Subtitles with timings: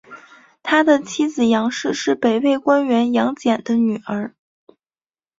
[0.63, 4.33] 他的妻子杨氏是北魏官员杨俭的女儿。